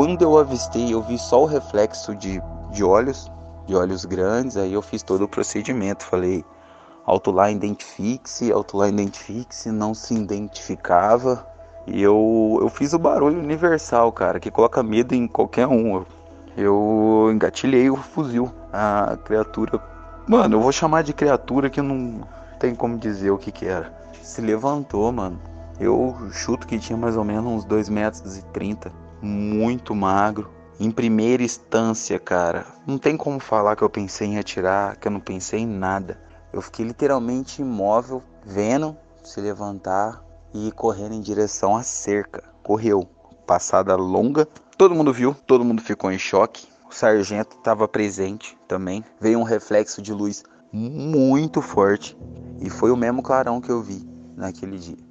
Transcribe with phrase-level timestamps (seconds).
[0.00, 3.30] quando eu avistei, eu vi só o reflexo de, de olhos,
[3.66, 6.06] de olhos grandes, aí eu fiz todo o procedimento.
[6.06, 6.42] Falei,
[7.04, 11.46] alto lá identifique-se, alto lá identifique-se, não se identificava.
[11.86, 16.02] E eu, eu fiz o barulho universal, cara, que coloca medo em qualquer um.
[16.56, 18.50] Eu engatilhei o fuzil.
[18.72, 19.78] A criatura.
[20.26, 22.26] Mano, eu vou chamar de criatura que não
[22.58, 23.92] tem como dizer o que que era.
[24.22, 25.38] Se levantou, mano.
[25.78, 29.09] Eu chuto que tinha mais ou menos uns 2 metros e 30.
[29.22, 30.50] Muito magro.
[30.78, 35.12] Em primeira instância, cara, não tem como falar que eu pensei em atirar, que eu
[35.12, 36.18] não pensei em nada.
[36.52, 42.42] Eu fiquei literalmente imóvel, vendo se levantar e correndo em direção à cerca.
[42.62, 43.08] Correu.
[43.46, 44.46] Passada longa.
[44.78, 46.66] Todo mundo viu, todo mundo ficou em choque.
[46.88, 49.04] O sargento estava presente também.
[49.20, 52.16] Veio um reflexo de luz muito forte
[52.60, 55.09] e foi o mesmo clarão que eu vi naquele dia.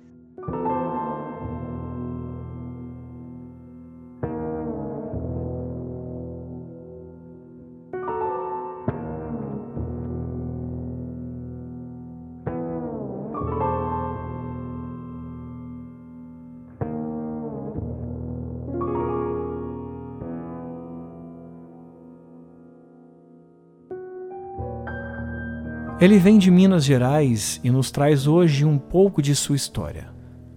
[26.02, 30.08] Ele vem de Minas Gerais e nos traz hoje um pouco de sua história.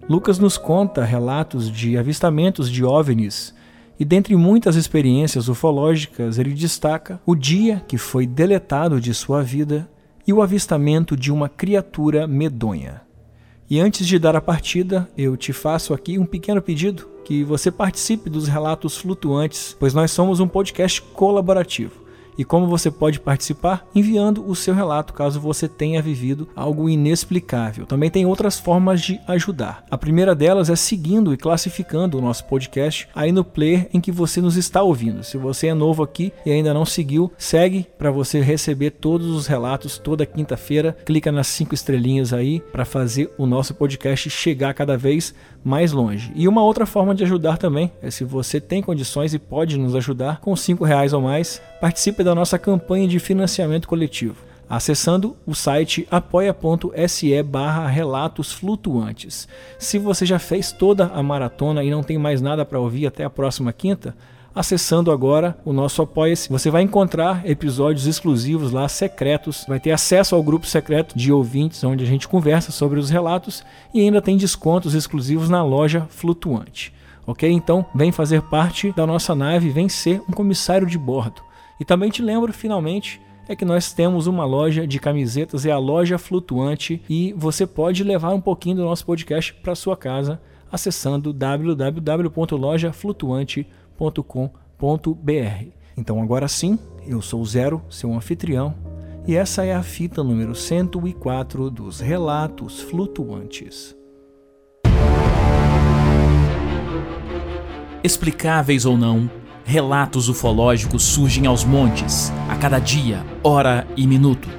[0.07, 3.53] Lucas nos conta relatos de avistamentos de OVNIs
[3.99, 9.89] e, dentre muitas experiências ufológicas, ele destaca o dia que foi deletado de sua vida
[10.25, 13.01] e o avistamento de uma criatura medonha.
[13.69, 17.69] E antes de dar a partida, eu te faço aqui um pequeno pedido que você
[17.69, 22.02] participe dos relatos flutuantes, pois nós somos um podcast colaborativo.
[22.37, 23.85] E como você pode participar?
[23.93, 27.85] Enviando o seu relato caso você tenha vivido algo inexplicável.
[27.85, 29.83] Também tem outras formas de ajudar.
[29.89, 34.11] A primeira delas é seguindo e classificando o nosso podcast aí no player em que
[34.11, 35.23] você nos está ouvindo.
[35.23, 39.47] Se você é novo aqui e ainda não seguiu, segue para você receber todos os
[39.47, 40.95] relatos toda quinta-feira.
[41.05, 45.33] Clica nas cinco estrelinhas aí para fazer o nosso podcast chegar cada vez
[45.63, 46.31] mais longe.
[46.35, 49.95] E uma outra forma de ajudar também é se você tem condições e pode nos
[49.95, 55.53] ajudar com cinco reais ou mais, participe da nossa campanha de financiamento coletivo acessando o
[55.53, 59.47] site apoia.se barra relatos flutuantes.
[59.77, 63.23] Se você já fez toda a maratona e não tem mais nada para ouvir até
[63.23, 64.15] a próxima quinta,
[64.55, 66.49] acessando agora o nosso Apoia-se.
[66.49, 71.83] Você vai encontrar episódios exclusivos lá, secretos, vai ter acesso ao grupo secreto de ouvintes,
[71.83, 73.63] onde a gente conversa sobre os relatos
[73.93, 76.93] e ainda tem descontos exclusivos na loja Flutuante.
[77.25, 77.49] Ok?
[77.49, 81.41] Então, vem fazer parte da nossa nave, vem ser um comissário de bordo.
[81.79, 85.77] E também te lembro, finalmente, é que nós temos uma loja de camisetas, é a
[85.77, 90.41] loja Flutuante, e você pode levar um pouquinho do nosso podcast para sua casa
[90.71, 95.71] acessando www.lojaflutuante.com www.radiocultura.com.br.
[95.95, 98.75] Então agora sim, eu sou Zero, seu anfitrião,
[99.25, 103.95] e essa é a fita número 104 dos Relatos Flutuantes.
[108.03, 109.29] Explicáveis ou não,
[109.65, 114.49] relatos ufológicos surgem aos montes, a cada dia, hora e minuto.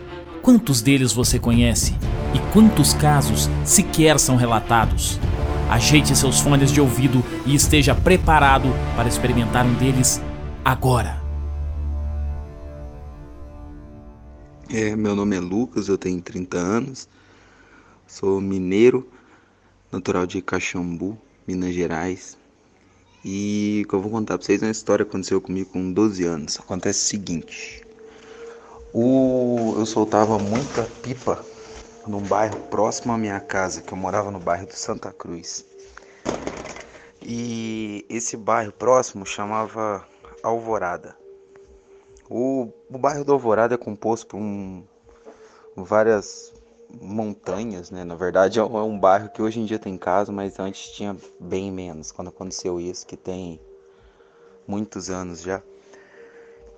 [0.43, 1.95] Quantos deles você conhece?
[2.35, 5.19] E quantos casos sequer são relatados?
[5.71, 10.21] Ajeite seus fones de ouvido e esteja preparado para experimentar um deles
[10.65, 11.23] agora.
[14.71, 17.09] É, meu nome é Lucas, eu tenho 30 anos,
[18.07, 19.09] sou mineiro,
[19.93, 21.17] natural de Caxambu,
[21.47, 22.37] Minas Gerais.
[23.25, 26.25] E que eu vou contar pra vocês é uma história que aconteceu comigo com 12
[26.25, 26.61] anos.
[26.61, 27.87] Acontece o seguinte:
[28.93, 29.75] o...
[29.79, 31.45] eu soltava muita pipa
[32.07, 35.65] num bairro próximo à minha casa, que eu morava no bairro do Santa Cruz.
[37.23, 40.07] E esse bairro próximo chamava
[40.43, 41.17] Alvorada.
[42.29, 44.85] O, o bairro do Alvorada é composto por um,
[45.77, 46.53] várias
[47.01, 48.05] montanhas, né?
[48.05, 51.71] Na verdade é um bairro que hoje em dia tem casa, mas antes tinha bem
[51.71, 53.61] menos quando aconteceu isso, que tem
[54.67, 55.63] muitos anos já.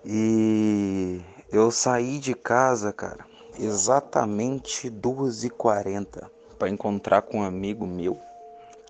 [0.04, 1.20] E
[1.50, 3.26] eu saí de casa, cara,
[3.58, 8.18] exatamente 2h40 para encontrar com um amigo meu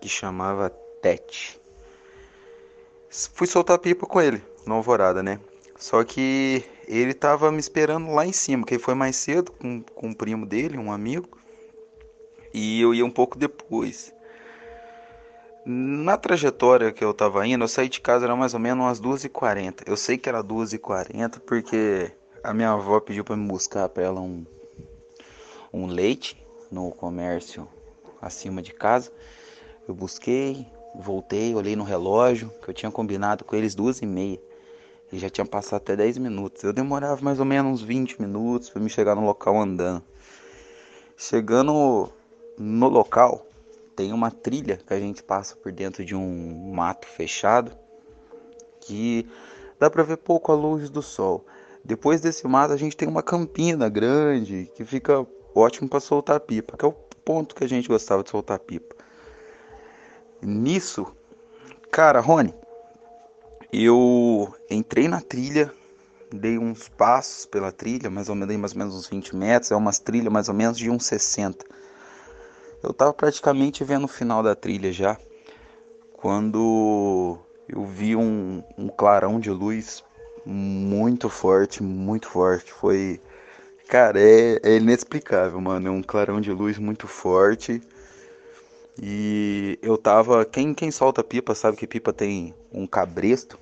[0.00, 0.70] que chamava
[1.00, 1.60] Tete.
[3.10, 5.40] Fui soltar pipa com ele, na alvorada, né?
[5.78, 9.82] Só que ele tava me esperando lá em cima, que ele foi mais cedo com,
[9.82, 11.38] com um primo dele, um amigo.
[12.52, 14.14] E eu ia um pouco depois.
[15.64, 19.00] Na trajetória que eu tava indo, eu saí de casa era mais ou menos umas
[19.00, 19.82] 2h40.
[19.86, 22.12] Eu sei que era 2h40 porque
[22.42, 24.46] a minha avó pediu para me buscar para ela um,
[25.72, 26.40] um leite
[26.70, 27.68] no comércio
[28.22, 29.10] acima de casa.
[29.86, 34.40] Eu busquei, voltei, olhei no relógio, que eu tinha combinado com eles duas e meia.
[35.12, 36.62] E já tinha passado até 10 minutos.
[36.64, 40.02] Eu demorava mais ou menos uns 20 minutos para me chegar no local andando.
[41.16, 42.10] Chegando
[42.58, 43.46] no local,
[43.94, 47.72] tem uma trilha que a gente passa por dentro de um mato fechado
[48.80, 49.26] que
[49.78, 51.46] dá para ver pouco a luz do sol.
[51.84, 56.76] Depois desse mato a gente tem uma campina grande que fica ótimo para soltar pipa,
[56.76, 56.92] que é o
[57.24, 58.94] ponto que a gente gostava de soltar pipa.
[60.42, 61.06] Nisso,
[61.90, 62.54] cara, Rony,
[63.84, 65.72] eu entrei na trilha,
[66.32, 69.76] dei uns passos pela trilha, mais ou menos, mais ou menos uns 20 metros, é
[69.76, 71.64] umas trilhas mais ou menos de uns 60.
[72.82, 75.18] Eu tava praticamente vendo o final da trilha já,
[76.12, 77.38] quando
[77.68, 80.04] eu vi um, um clarão de luz
[80.44, 82.72] muito forte, muito forte.
[82.72, 83.20] Foi,
[83.88, 85.88] cara, é, é inexplicável, mano.
[85.88, 87.82] É um clarão de luz muito forte.
[89.00, 90.44] E eu tava.
[90.44, 93.58] Quem, quem solta pipa sabe que pipa tem um cabresto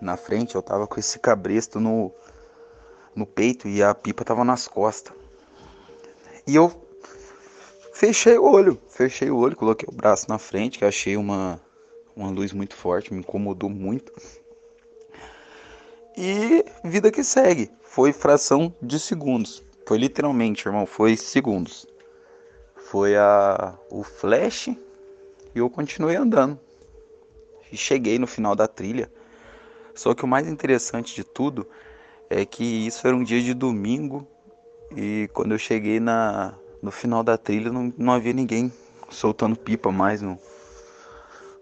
[0.00, 0.54] na frente.
[0.54, 2.12] Eu tava com esse cabresto no,
[3.14, 5.14] no peito e a pipa tava nas costas.
[6.46, 6.70] E eu
[7.92, 8.80] fechei o olho.
[8.88, 11.60] Fechei o olho, coloquei o braço na frente, que achei uma,
[12.14, 14.12] uma luz muito forte, me incomodou muito.
[16.16, 17.70] E vida que segue.
[17.82, 19.62] Foi fração de segundos.
[19.86, 21.86] Foi literalmente, irmão, foi segundos
[22.86, 24.78] foi a, o flash e
[25.54, 26.58] eu continuei andando.
[27.70, 29.10] E cheguei no final da trilha.
[29.96, 31.66] Só que o mais interessante de tudo
[32.30, 34.24] é que isso era um dia de domingo
[34.94, 38.72] e quando eu cheguei na, no final da trilha não, não havia ninguém
[39.10, 40.38] soltando pipa mais no,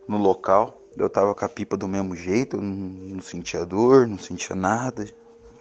[0.07, 0.81] no local.
[0.97, 5.07] Eu tava com a pipa do mesmo jeito, não, não sentia dor, não sentia nada.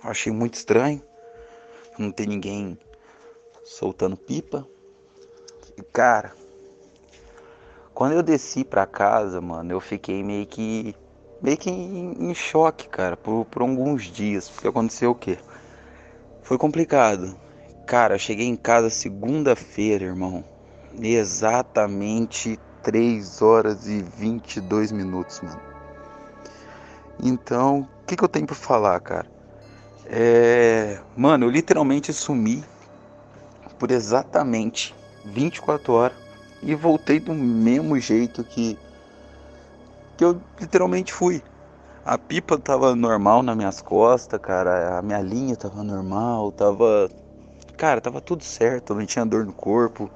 [0.04, 1.02] Achei muito estranho
[1.98, 2.78] não ter ninguém
[3.64, 4.68] soltando pipa.
[5.78, 6.34] E cara,
[7.94, 10.96] quando eu desci pra casa, mano, eu fiquei meio que.
[11.44, 14.50] Meio que em, em choque, cara, por, por alguns dias.
[14.50, 15.38] Porque aconteceu o quê?
[16.42, 17.38] Foi complicado.
[17.86, 20.46] Cara, eu cheguei em casa segunda-feira, irmão.
[21.02, 25.62] Exatamente 3 horas e 22 minutos, mano.
[27.22, 29.28] Então, o que, que eu tenho pra falar, cara?
[30.06, 31.00] É.
[31.16, 32.64] Mano, eu literalmente sumi
[33.78, 34.96] por exatamente
[35.26, 36.18] 24 horas
[36.62, 38.78] e voltei do mesmo jeito que
[40.18, 41.44] que eu literalmente fui.
[42.06, 47.10] A pipa tava normal nas minhas costas, cara, a minha linha tava normal, tava
[47.78, 50.10] cara, tava tudo certo, eu não tinha dor no corpo.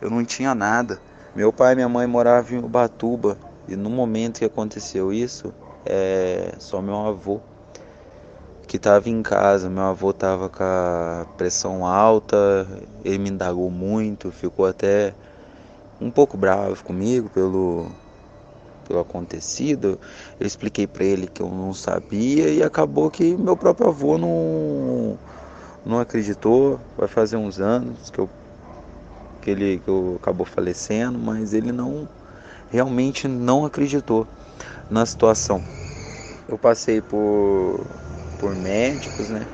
[0.00, 0.98] Eu não tinha nada.
[1.34, 3.38] Meu pai e minha mãe moravam em Ubatuba
[3.68, 5.54] e no momento que aconteceu isso,
[5.86, 7.40] é só meu avô
[8.66, 9.70] que estava em casa.
[9.70, 12.66] Meu avô estava com a pressão alta,
[13.04, 15.14] ele me indagou muito, ficou até
[16.00, 17.86] um pouco bravo comigo pelo,
[18.82, 19.98] pelo acontecido.
[20.40, 25.18] Eu expliquei para ele que eu não sabia e acabou que meu próprio avô não,
[25.84, 26.80] não acreditou.
[26.96, 28.28] Vai fazer uns anos que, eu,
[29.40, 32.08] que ele que eu acabou falecendo, mas ele não
[32.70, 34.26] realmente não acreditou
[34.90, 35.62] na situação.
[36.48, 37.86] Eu passei por
[38.38, 39.46] por médicos, né?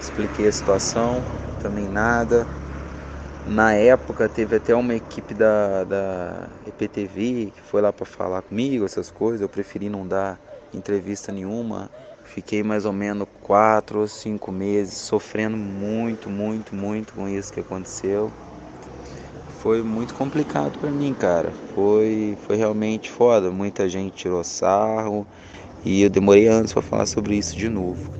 [0.00, 1.24] Expliquei a situação,
[1.60, 2.48] também nada.
[3.46, 8.84] Na época teve até uma equipe da, da EPTV que foi lá para falar comigo,
[8.84, 9.40] essas coisas.
[9.40, 10.40] Eu preferi não dar
[10.72, 11.90] entrevista nenhuma.
[12.24, 17.60] Fiquei mais ou menos quatro ou cinco meses sofrendo muito, muito, muito com isso que
[17.60, 18.34] aconteceu.
[19.48, 21.52] Foi muito complicado para mim, cara.
[21.52, 23.50] Foi, foi realmente foda.
[23.50, 25.26] Muita gente tirou sarro.
[25.84, 28.10] E eu demorei anos para falar sobre isso de novo.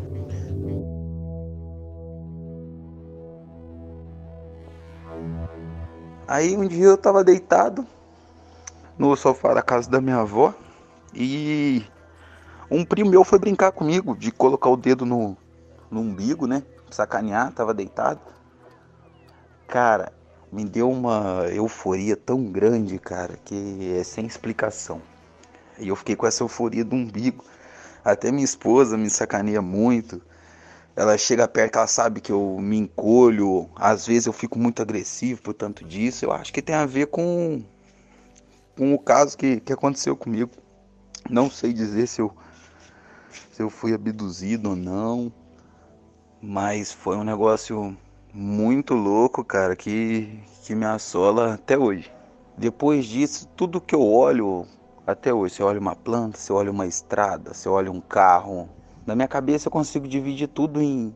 [6.28, 7.86] Aí um dia eu tava deitado
[8.98, 10.52] no sofá da casa da minha avó
[11.14, 11.84] e
[12.68, 15.36] um primo meu foi brincar comigo de colocar o dedo no,
[15.88, 16.64] no umbigo, né?
[16.90, 18.20] Sacanear, tava deitado.
[19.68, 20.12] Cara,
[20.50, 25.00] me deu uma euforia tão grande, cara, que é sem explicação.
[25.78, 27.44] E eu fiquei com essa euforia do umbigo.
[28.04, 30.20] Até minha esposa me sacaneia muito.
[30.96, 33.68] Ela chega perto, ela sabe que eu me encolho.
[33.76, 36.24] Às vezes eu fico muito agressivo por tanto disso.
[36.24, 37.62] Eu acho que tem a ver com,
[38.76, 40.50] com o caso que, que aconteceu comigo.
[41.28, 42.34] Não sei dizer se eu,
[43.52, 45.30] se eu fui abduzido ou não.
[46.40, 47.94] Mas foi um negócio
[48.32, 52.10] muito louco, cara, que, que me assola até hoje.
[52.56, 54.66] Depois disso, tudo que eu olho
[55.06, 58.68] até hoje, você olha uma planta, você olha uma estrada, você olha um carro.
[59.06, 61.14] Na minha cabeça eu consigo dividir tudo em,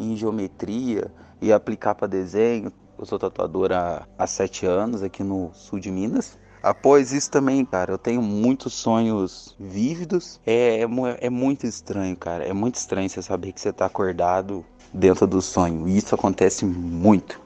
[0.00, 2.72] em geometria e aplicar para desenho.
[2.98, 6.38] Eu sou tatuador há, há sete anos aqui no sul de Minas.
[6.62, 10.40] Após isso também, cara, eu tenho muitos sonhos vívidos.
[10.46, 10.86] É, é,
[11.20, 12.42] é, muito estranho, cara.
[12.42, 15.86] É muito estranho você saber que você tá acordado dentro do sonho.
[15.86, 17.38] E isso acontece muito,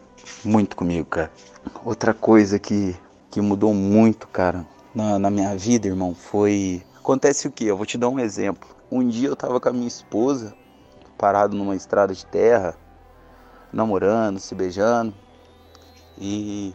[0.45, 1.33] muito comigo, cara.
[1.85, 2.95] Outra coisa que,
[3.29, 6.81] que mudou muito, cara, na, na minha vida, irmão, foi.
[6.97, 7.65] Acontece o que?
[7.65, 8.78] Eu vou te dar um exemplo.
[8.91, 10.55] Um dia eu tava com a minha esposa,
[11.19, 12.75] parado numa estrada de terra,
[13.71, 15.15] namorando, se beijando.
[16.17, 16.75] E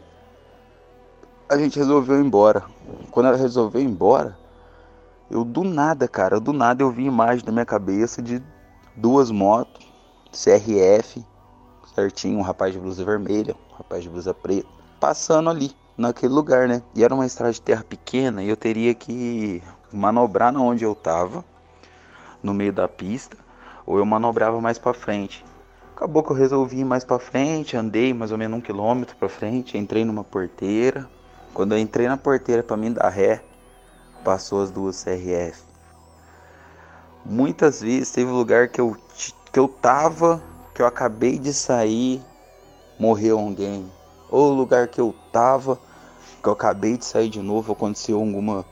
[1.49, 2.63] a gente resolveu ir embora.
[3.09, 4.37] Quando ela resolveu ir embora,
[5.31, 8.43] eu do nada, cara, do nada eu vi imagem na minha cabeça de
[8.95, 9.91] duas motos,
[10.31, 11.25] CRF,
[11.95, 14.67] certinho, um rapaz de blusa vermelha, um rapaz de blusa preta,
[14.99, 16.83] passando ali, naquele lugar, né?
[16.93, 21.43] E era uma estrada de terra pequena e eu teria que manobrar onde eu tava,
[22.43, 23.37] no meio da pista,
[23.85, 25.43] ou eu manobrava mais para frente.
[25.95, 29.29] Acabou que eu resolvi ir mais para frente, andei mais ou menos um quilômetro para
[29.29, 31.09] frente, entrei numa porteira,
[31.53, 33.41] quando eu entrei na porteira para mim dar ré,
[34.23, 35.61] passou as duas CRF.
[37.23, 38.97] Muitas vezes teve lugar que eu,
[39.51, 40.41] que eu tava,
[40.73, 42.21] que eu acabei de sair,
[42.99, 43.89] morreu alguém.
[44.29, 45.79] Ou lugar que eu tava,
[46.41, 48.65] que eu acabei de sair de novo, aconteceu alguma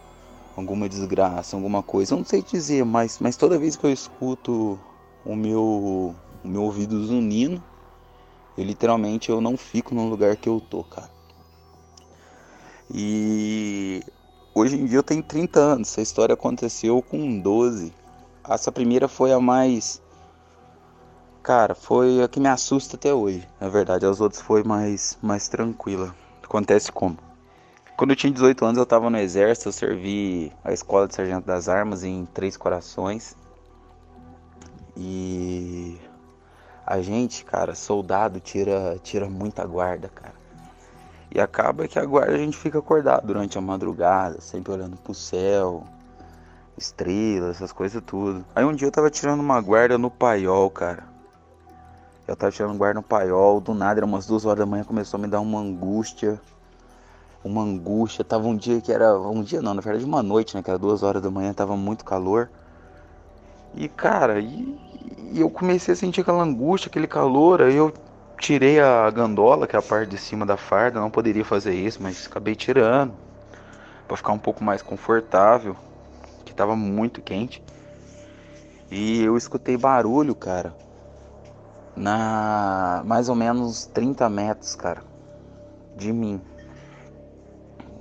[0.55, 2.13] alguma desgraça, alguma coisa.
[2.13, 4.79] Eu não sei dizer, mas, mas toda vez que eu escuto
[5.25, 7.61] o meu, o meu ouvido zunindo,
[8.57, 11.09] eu literalmente eu não fico no lugar que eu tô, cara.
[12.93, 14.03] E
[14.53, 15.89] hoje em dia eu tenho 30 anos.
[15.89, 17.93] Essa história aconteceu com 12.
[18.47, 20.01] Essa primeira foi a mais.
[21.41, 23.47] Cara, foi a que me assusta até hoje.
[23.59, 26.13] Na verdade, as outras foi mais, mais tranquila.
[26.43, 27.17] Acontece como?
[28.01, 29.69] Quando eu tinha 18 anos, eu estava no exército.
[29.69, 33.37] Eu servi a escola de sargento das armas em Três Corações.
[34.97, 35.99] E
[36.83, 40.33] a gente, cara, soldado tira, tira muita guarda, cara.
[41.29, 45.83] E acaba que agora a gente fica acordado durante a madrugada, sempre olhando pro céu,
[46.75, 48.43] estrelas, essas coisas tudo.
[48.55, 51.03] Aí um dia eu tava tirando uma guarda no paiol, cara.
[52.27, 55.19] Eu tava tirando guarda no paiol, do nada, era umas duas horas da manhã, começou
[55.19, 56.41] a me dar uma angústia.
[57.43, 58.23] Uma angústia.
[58.23, 59.17] Tava um dia que era.
[59.19, 60.61] Um dia não, na verdade uma noite, né?
[60.61, 62.49] Que era duas horas da manhã, tava muito calor.
[63.73, 64.77] E cara, e,
[65.31, 67.93] e eu comecei a sentir aquela angústia, aquele calor, aí eu
[68.37, 72.01] tirei a gandola, que é a parte de cima da farda, não poderia fazer isso,
[72.01, 73.13] mas acabei tirando
[74.07, 75.75] para ficar um pouco mais confortável,
[76.43, 77.63] que tava muito quente.
[78.89, 80.75] E eu escutei barulho, cara,
[81.95, 85.01] na mais ou menos 30 metros, cara,
[85.95, 86.41] de mim.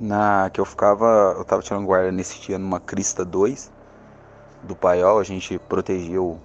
[0.00, 3.70] Na que eu ficava, eu tava tirando guarda nesse dia numa Crista 2
[4.62, 6.38] do paiol, a gente protegia o,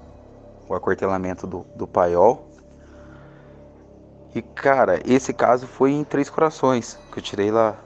[0.67, 2.45] o aquartelamento do, do paiol
[4.35, 7.77] e cara, esse caso foi em Três Corações, que eu tirei lá.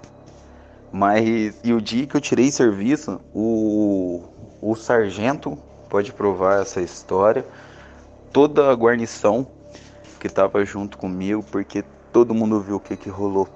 [0.91, 4.23] Mas e o dia que eu tirei serviço, o,
[4.59, 5.55] o sargento
[5.87, 7.45] pode provar essa história.
[8.33, 9.45] Toda a guarnição
[10.19, 13.47] que tava junto comigo, porque todo mundo viu o que que rolou.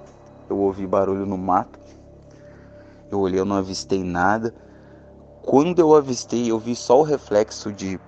[0.48, 1.83] Eu ouvi barulho no mato.
[3.10, 4.54] Eu olhei, eu não avistei nada.
[5.42, 7.98] Quando eu avistei, eu vi só o reflexo de,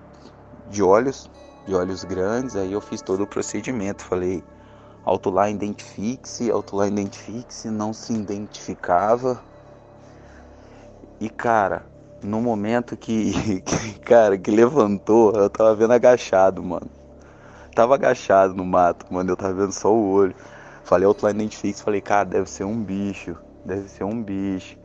[0.69, 1.29] de olhos,
[1.65, 2.55] de olhos grandes.
[2.55, 4.03] Aí eu fiz todo o procedimento.
[4.03, 4.43] Falei,
[5.07, 9.41] Autolar identifique-se, autolar identifique-se, não se identificava.
[11.17, 11.85] E cara,
[12.21, 13.31] no momento que,
[13.63, 16.89] que, cara, que levantou, eu tava vendo agachado, mano.
[17.73, 20.35] Tava agachado no mato, mano, eu tava vendo só o olho.
[20.83, 24.77] Falei autolar identifique-se, falei, cara, deve ser um bicho, deve ser um bicho.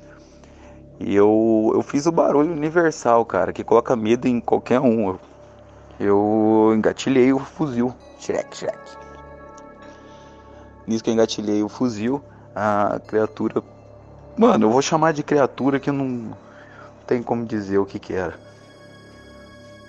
[1.05, 5.19] E eu, eu fiz o barulho universal, cara, que coloca medo em qualquer um.
[5.99, 7.93] Eu engatilhei o fuzil.
[8.21, 8.79] Shrek, Shrek.
[10.87, 12.23] Nisso que eu engatilhei o fuzil,
[12.55, 13.63] a criatura.
[14.37, 16.37] Mano, eu vou chamar de criatura que não
[17.07, 18.39] tem como dizer o que que era.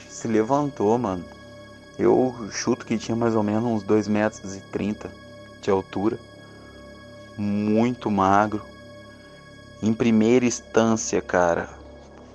[0.10, 1.24] Se levantou, mano.
[1.98, 5.12] Eu chuto que tinha mais ou menos uns 2 metros e 30
[5.62, 6.18] de altura.
[7.38, 8.73] Muito magro.
[9.86, 11.68] Em primeira instância, cara.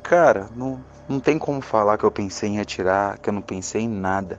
[0.02, 3.80] Cara, não, não tem como falar que eu pensei em atirar, que eu não pensei
[3.80, 4.38] em nada.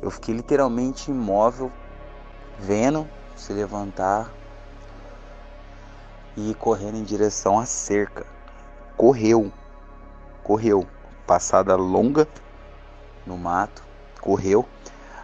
[0.00, 1.70] Eu fiquei literalmente imóvel
[2.58, 3.06] vendo
[3.36, 4.32] se levantar
[6.34, 8.24] e correndo em direção à cerca.
[8.96, 9.52] Correu,
[10.42, 10.86] correu,
[11.26, 12.26] passada longa
[13.26, 13.84] no mato,
[14.18, 14.66] correu.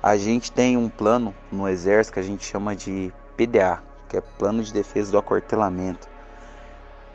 [0.03, 4.21] A gente tem um plano no exército que a gente chama de PDA, que é
[4.21, 6.18] Plano de Defesa do Acortelamento.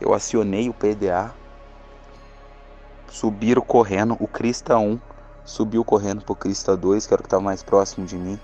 [0.04, 1.34] Eu acionei o PDA,
[3.10, 5.00] subiram correndo, o Crista 1
[5.46, 8.38] subiu correndo pro Crista 2, que era o que estava mais próximo de mim.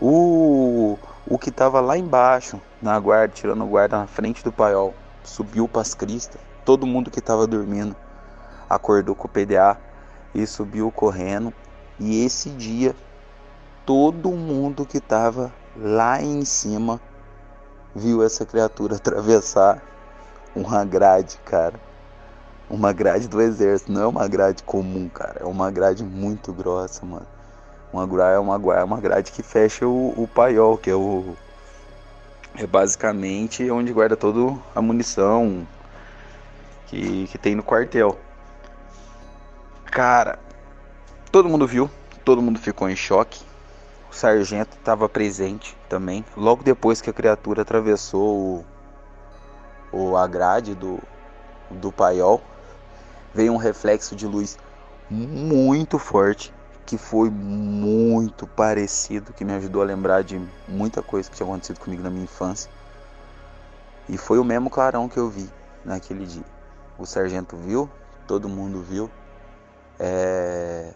[0.00, 5.66] O, o que estava lá embaixo, na guarda, tirando guarda na frente do paiol, subiu
[5.66, 6.40] para as cristas.
[6.64, 7.96] Todo mundo que estava dormindo
[8.70, 9.76] acordou com o PDA
[10.32, 11.52] e subiu correndo.
[11.98, 12.94] E esse dia,
[13.84, 17.00] todo mundo que estava lá em cima
[17.96, 19.82] viu essa criatura atravessar
[20.54, 21.74] uma grade, cara.
[22.68, 25.40] Uma grade do exército, não é uma grade comum, cara.
[25.40, 27.26] É uma grade muito grossa, mano.
[27.92, 31.36] Uma grade é uma, é uma grade que fecha o, o paiol, que é o.
[32.54, 35.66] É basicamente onde guarda toda a munição
[36.86, 38.18] que, que tem no quartel.
[39.86, 40.38] Cara,
[41.30, 41.90] todo mundo viu,
[42.24, 43.42] todo mundo ficou em choque.
[44.10, 46.24] O sargento estava presente também.
[46.36, 48.64] Logo depois que a criatura atravessou o,
[49.92, 50.98] o a grade do,
[51.70, 52.40] do paiol,
[53.34, 54.58] veio um reflexo de luz
[55.10, 56.52] muito forte
[56.84, 61.78] que foi muito parecido, que me ajudou a lembrar de muita coisa que tinha acontecido
[61.78, 62.70] comigo na minha infância.
[64.08, 65.48] E foi o mesmo clarão que eu vi
[65.84, 66.44] naquele dia.
[66.98, 67.88] O sargento viu,
[68.26, 69.10] todo mundo viu.
[69.98, 70.92] É...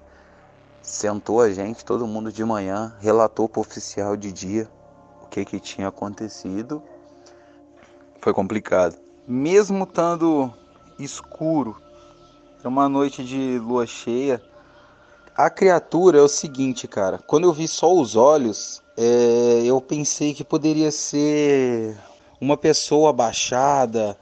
[0.83, 4.69] Sentou a gente, todo mundo de manhã, relatou para o oficial de dia
[5.23, 6.83] o que, que tinha acontecido.
[8.27, 8.97] Foi complicado.
[9.25, 10.53] Mesmo estando
[10.99, 11.81] escuro,
[12.59, 14.43] era uma noite de lua cheia
[15.37, 17.19] a criatura é o seguinte, cara.
[17.19, 21.95] Quando eu vi só os olhos, é, eu pensei que poderia ser
[22.41, 24.17] uma pessoa abaixada,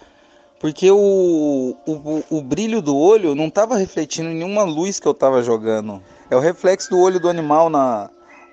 [0.59, 5.41] porque o, o, o brilho do olho não estava refletindo nenhuma luz que eu estava
[5.41, 6.03] jogando.
[6.29, 8.11] É o reflexo do olho do animal na,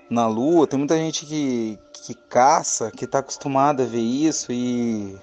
[0.08, 0.68] na lua.
[0.68, 5.18] Tem muita gente que, que caça, que está acostumada a ver isso e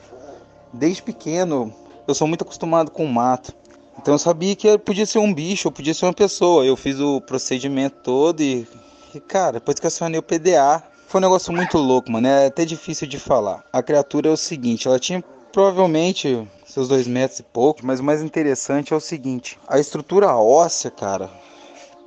[0.73, 1.73] desde pequeno
[2.07, 3.55] eu sou muito acostumado com o mato.
[3.99, 6.65] Então eu sabia que podia ser um bicho, podia ser uma pessoa.
[6.65, 8.67] Eu fiz o procedimento todo e,
[9.15, 12.27] e cara, depois que acionei o PDA, foi um negócio muito louco, mano.
[12.27, 13.65] É até difícil de falar.
[13.73, 18.05] A criatura é o seguinte, ela tinha provavelmente seus dois metros e pouco, mas o
[18.05, 21.31] mais interessante é o seguinte: a estrutura óssea, cara,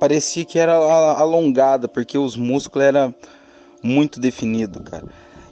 [0.00, 3.14] parecia que era alongada, porque os músculos eram
[3.82, 5.04] muito definidos, cara.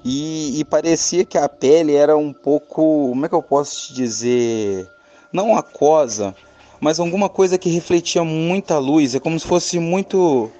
[0.04, 3.94] E, e parecia que a pele era um pouco, como é que eu posso te
[3.94, 4.88] dizer?
[5.32, 6.34] não aquosa,
[6.80, 9.14] mas alguma coisa que refletia muita luz.
[9.14, 10.50] É como se fosse muito,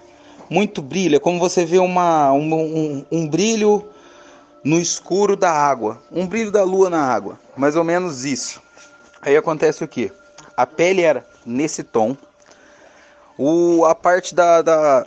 [0.49, 1.17] muito brilho.
[1.17, 3.89] É como você vê uma, um, um, um brilho
[4.63, 8.61] no escuro da água, um brilho da lua na água, mais ou menos isso.
[9.23, 10.13] Aí acontece o que?
[10.57, 12.15] A pele era nesse tom,
[13.39, 15.07] o, a parte da, da,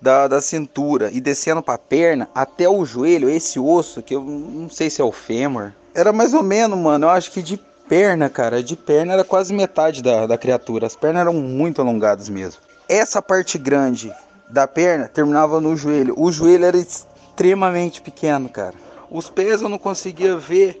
[0.00, 4.22] da, da cintura e descendo para a perna até o joelho, esse osso que eu
[4.22, 7.56] não sei se é o fêmur, era mais ou menos, mano, eu acho que de
[7.88, 10.86] perna, cara, de perna era quase metade da, da criatura.
[10.86, 12.62] As pernas eram muito alongadas mesmo.
[12.88, 14.12] Essa parte grande
[14.48, 16.14] da perna terminava no joelho.
[16.16, 18.74] O joelho era extremamente pequeno, cara.
[19.10, 20.80] Os pés eu não conseguia ver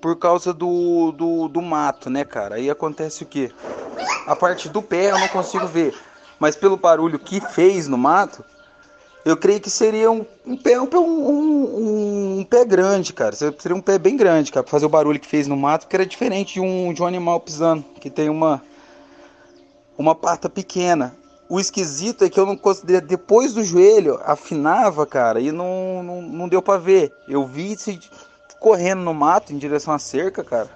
[0.00, 2.56] por causa do, do, do mato, né, cara?
[2.56, 3.52] Aí acontece o que?
[4.26, 5.94] A parte do pé eu não consigo ver.
[6.42, 8.44] Mas pelo barulho que fez no mato,
[9.24, 13.32] eu creio que seria um, um pé, um, um, um, pé grande, cara.
[13.36, 15.94] Seria um pé bem grande, cara, pra fazer o barulho que fez no mato, que
[15.94, 18.60] era diferente de um, de um animal pisando, que tem uma,
[19.96, 21.14] uma pata pequena.
[21.48, 26.22] O esquisito é que eu não conseguia, depois do joelho, afinava, cara, e não, não,
[26.22, 27.12] não deu para ver.
[27.28, 28.00] Eu vi se
[28.58, 30.70] correndo no mato em direção à cerca, cara.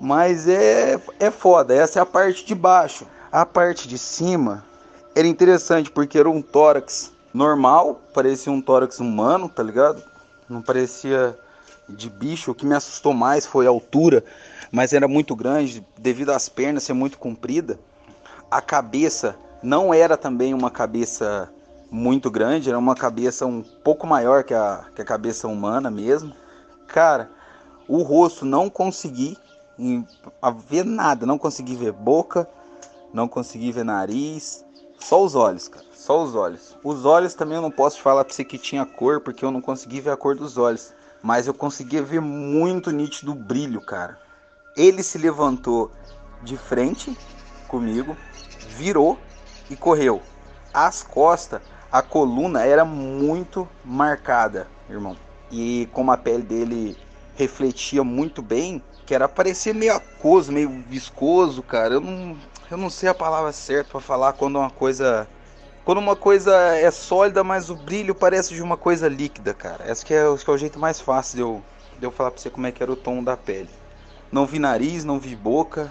[0.00, 3.06] Mas é, é foda, essa é a parte de baixo.
[3.30, 4.64] A parte de cima,
[5.14, 10.02] era interessante porque era um tórax normal, parecia um tórax humano, tá ligado?
[10.48, 11.38] Não parecia
[11.86, 12.50] de bicho.
[12.50, 14.24] O que me assustou mais foi a altura,
[14.72, 17.78] mas era muito grande devido às pernas ser muito comprida.
[18.50, 21.50] A cabeça não era também uma cabeça
[21.90, 26.32] muito grande, era uma cabeça um pouco maior que a, que a cabeça humana mesmo.
[26.86, 27.30] Cara,
[27.86, 29.36] o rosto não consegui
[30.66, 32.48] ver nada, não consegui ver boca,
[33.12, 34.64] não consegui ver nariz,
[34.98, 35.84] só os olhos, cara.
[35.94, 36.76] Só os olhos.
[36.82, 39.60] Os olhos também eu não posso falar pra você que tinha cor, porque eu não
[39.60, 40.92] consegui ver a cor dos olhos.
[41.22, 44.18] Mas eu conseguia ver muito nítido o brilho, cara.
[44.76, 45.90] Ele se levantou
[46.42, 47.16] de frente
[47.66, 48.16] comigo,
[48.70, 49.18] virou
[49.68, 50.22] e correu.
[50.72, 55.16] As costas, a coluna era muito marcada, irmão.
[55.50, 56.96] E como a pele dele
[57.34, 61.94] refletia muito bem, que era parecer meio aquoso, meio viscoso, cara.
[61.94, 62.36] Eu não,
[62.70, 65.28] eu não sei a palavra certa para falar quando uma coisa
[65.84, 69.90] quando uma coisa é sólida, mas o brilho parece de uma coisa líquida, cara.
[69.90, 71.62] Esse que é, que é o jeito mais fácil de eu,
[71.98, 73.70] de eu falar pra você como é que era o tom da pele.
[74.30, 75.90] Não vi nariz, não vi boca,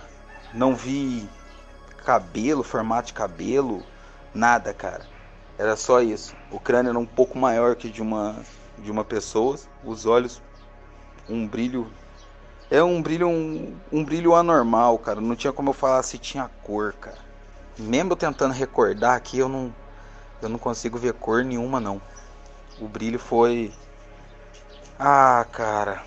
[0.54, 1.28] não vi
[2.06, 3.84] cabelo, formato de cabelo,
[4.36, 5.04] nada, cara.
[5.58, 6.36] Era só isso.
[6.52, 8.36] O crânio era um pouco maior que de uma
[8.78, 10.40] de uma pessoa, os olhos
[11.28, 11.88] um brilho
[12.70, 15.22] É um brilho, um, um brilho anormal, cara.
[15.22, 17.18] Não tinha como eu falar se tinha cor, cara.
[17.78, 19.74] Mesmo tentando recordar aqui, eu não,
[20.42, 22.02] eu não consigo ver cor nenhuma, não.
[22.80, 23.74] O brilho foi.
[25.00, 26.04] Ah, cara.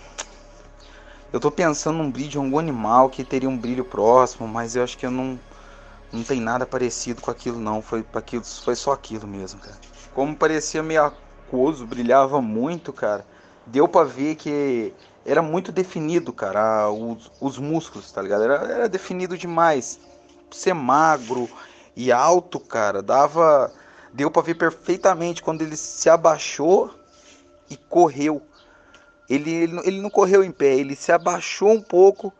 [1.33, 4.85] Eu tô pensando num brilho de algum animal que teria um brilho próximo, mas eu
[4.85, 5.39] acho que eu não.
[6.13, 7.81] Não tem nada parecido com aquilo, não.
[7.81, 9.77] Foi, aquilo, foi só aquilo mesmo, cara.
[10.13, 13.25] Como parecia meio aquoso, brilhava muito, cara.
[13.65, 14.93] Deu pra ver que
[15.25, 18.45] era muito definido, cara, os, os músculos, tá ligado?
[18.45, 19.99] Era, era definido demais.
[20.51, 21.49] Ser magro
[21.95, 23.73] e alto, cara, dava.
[24.13, 26.93] Deu pra ver perfeitamente quando ele se abaixou
[27.69, 28.43] e correu.
[29.29, 32.33] Ele, ele, ele não correu em pé, ele se abaixou um pouco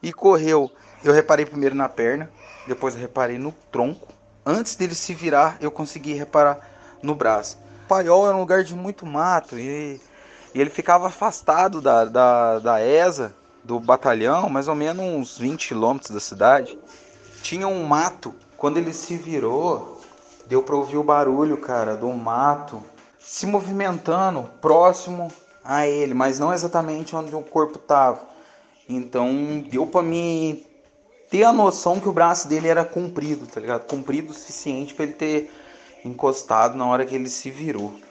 [0.00, 0.70] e correu.
[1.02, 2.30] Eu reparei primeiro na perna,
[2.68, 4.14] depois reparei no tronco.
[4.44, 6.60] Antes dele se virar, eu consegui reparar
[7.02, 7.58] no braço.
[7.88, 10.00] Paiol era um lugar de muito mato e
[10.56, 15.68] e ele ficava afastado da, da, da ESA, do batalhão, mais ou menos uns 20
[15.68, 16.78] quilômetros da cidade.
[17.42, 18.34] Tinha um mato.
[18.56, 20.00] Quando ele se virou,
[20.46, 22.82] deu para ouvir o barulho, cara, do mato
[23.18, 25.30] se movimentando próximo
[25.62, 28.22] a ele, mas não exatamente onde o corpo tava.
[28.88, 30.64] Então deu para mim
[31.28, 33.84] ter a noção que o braço dele era comprido, tá ligado?
[33.84, 35.52] Comprido o suficiente para ele ter
[36.02, 38.05] encostado na hora que ele se virou.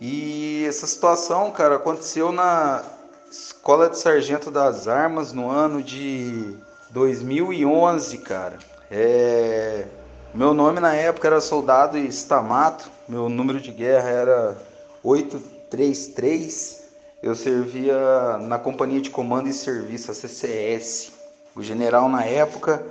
[0.00, 2.82] E essa situação, cara, aconteceu na
[3.30, 6.56] Escola de Sargento das Armas no ano de
[6.90, 8.58] 2011, cara.
[8.90, 9.86] É...
[10.32, 14.56] Meu nome na época era Soldado Stamato, meu número de guerra era
[15.02, 16.80] 833.
[17.22, 21.12] Eu servia na Companhia de Comando e Serviço, a CCS.
[21.54, 22.82] O general na época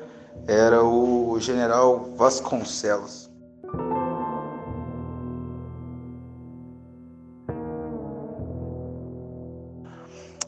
[0.47, 3.28] era o General Vasconcelos.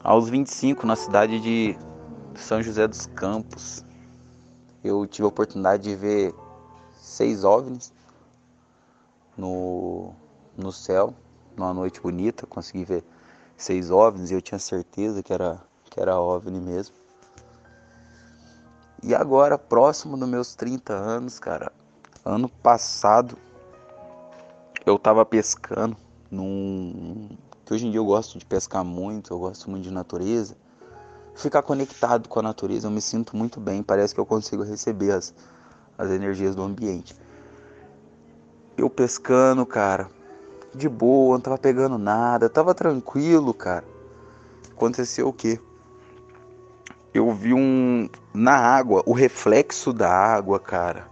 [0.04, 1.78] Aos 25, na cidade de
[2.34, 3.86] São José dos Campos,
[4.84, 6.34] eu tive a oportunidade de ver
[6.96, 7.94] seis OVNIs
[9.38, 10.12] no,
[10.58, 11.14] no céu,
[11.56, 12.48] numa noite bonita.
[12.48, 13.04] Consegui ver
[13.56, 15.62] seis OVNIs e eu tinha certeza que era,
[15.92, 16.96] que era OVNI mesmo.
[19.04, 21.72] E agora, próximo dos meus 30 anos, cara,
[22.26, 23.38] ano passado,
[24.84, 25.96] eu tava pescando
[26.32, 27.30] num,
[27.72, 30.58] que hoje em dia eu gosto de pescar muito, eu gosto muito de natureza.
[31.34, 35.12] Ficar conectado com a natureza, eu me sinto muito bem, parece que eu consigo receber
[35.12, 35.34] as,
[35.98, 37.16] as energias do ambiente.
[38.76, 40.10] Eu pescando, cara,
[40.76, 43.86] de boa, não tava pegando nada, tava tranquilo, cara.
[44.72, 45.58] Aconteceu o quê?
[47.14, 51.08] Eu vi um na água, o reflexo da água, cara.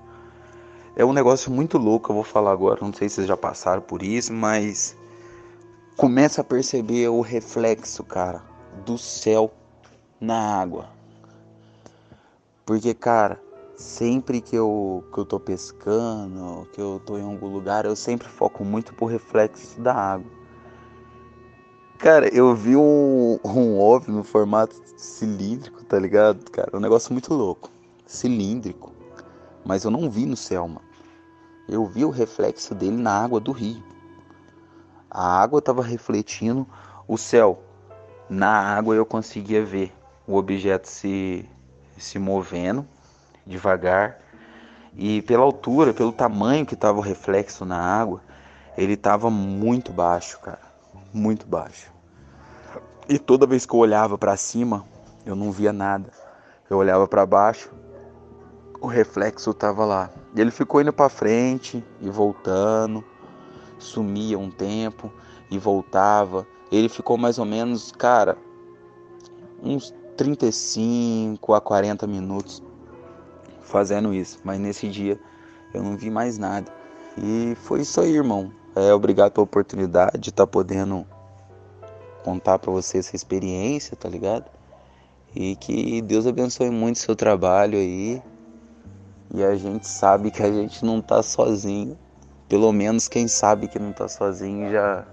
[0.93, 3.81] É um negócio muito louco, eu vou falar agora, não sei se vocês já passaram
[3.81, 4.98] por isso, mas
[5.99, 8.41] começa a perceber o reflexo, cara,
[8.85, 9.51] do céu
[10.17, 10.87] na água.
[12.65, 13.37] Porque, cara,
[13.75, 18.29] sempre que eu, que eu tô pescando, que eu tô em algum lugar, eu sempre
[18.29, 20.31] foco muito pro reflexo da água.
[21.97, 26.49] Cara, eu vi um, um OVNI no formato cilíndrico, tá ligado?
[26.49, 27.69] Cara, um negócio muito louco.
[28.07, 28.93] Cilíndrico.
[29.65, 30.87] Mas eu não vi no céu, mano.
[31.67, 33.83] Eu vi o reflexo dele na água do rio.
[35.09, 36.67] A água estava refletindo
[37.07, 37.63] o céu.
[38.29, 39.91] Na água eu conseguia ver
[40.27, 41.49] o objeto se,
[41.97, 42.85] se movendo
[43.45, 44.19] devagar.
[44.95, 48.21] E pela altura, pelo tamanho que estava o reflexo na água,
[48.77, 50.61] ele estava muito baixo, cara.
[51.11, 51.91] Muito baixo.
[53.07, 54.85] E toda vez que eu olhava para cima,
[55.25, 56.11] eu não via nada.
[56.69, 57.71] Eu olhava para baixo,
[58.79, 60.11] o reflexo estava lá.
[60.35, 63.03] Ele ficou indo para frente e voltando
[63.79, 65.11] sumia um tempo
[65.49, 66.45] e voltava.
[66.71, 68.37] Ele ficou mais ou menos, cara,
[69.63, 72.61] uns 35 a 40 minutos
[73.61, 74.39] fazendo isso.
[74.43, 75.19] Mas nesse dia
[75.73, 76.71] eu não vi mais nada.
[77.17, 78.51] E foi isso aí, irmão.
[78.75, 81.05] É, obrigado pela oportunidade de estar tá podendo
[82.23, 84.45] contar para você essa experiência, tá ligado?
[85.35, 88.21] E que Deus abençoe muito o seu trabalho aí.
[89.33, 91.97] E a gente sabe que a gente não tá sozinho
[92.49, 95.05] pelo menos quem sabe que não está sozinho já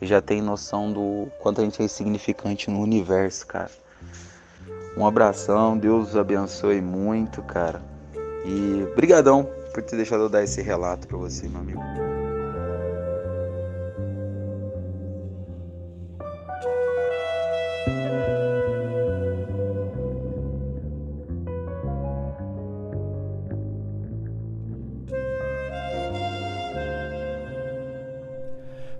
[0.00, 3.70] já tem noção do quanto a gente é insignificante no universo, cara.
[4.96, 7.82] Um abração, Deus abençoe muito, cara.
[8.44, 12.05] E brigadão por ter deixado eu dar esse relato para você, meu amigo.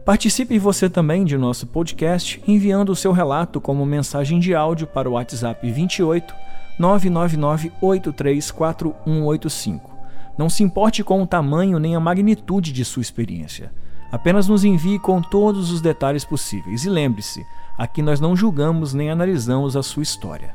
[0.06, 5.10] Participe você também de nosso podcast enviando o seu relato como mensagem de áudio para
[5.10, 6.32] o WhatsApp 28
[6.78, 9.90] 999 834185.
[10.38, 13.72] Não se importe com o tamanho nem a magnitude de sua experiência.
[14.12, 17.44] Apenas nos envie com todos os detalhes possíveis e lembre-se,
[17.76, 20.54] aqui nós não julgamos nem analisamos a sua história.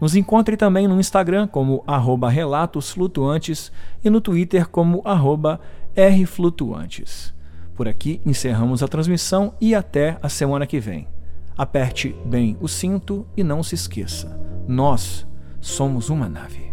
[0.00, 3.70] Nos encontre também no Instagram como arroba relatosflutuantes
[4.02, 5.60] e no Twitter como arroba
[5.94, 7.34] rflutuantes.
[7.74, 11.08] Por aqui encerramos a transmissão e até a semana que vem.
[11.56, 15.26] Aperte bem o cinto e não se esqueça: nós
[15.60, 16.71] somos uma nave.